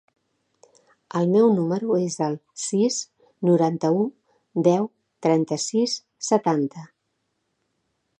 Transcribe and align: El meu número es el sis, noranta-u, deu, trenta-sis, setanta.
El 1.17 1.27
meu 1.33 1.49
número 1.57 1.97
es 2.05 2.15
el 2.27 2.37
sis, 2.61 2.97
noranta-u, 3.49 4.01
deu, 4.69 4.89
trenta-sis, 5.27 5.95
setanta. 6.31 6.87